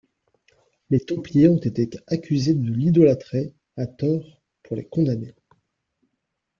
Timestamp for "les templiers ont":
0.89-1.57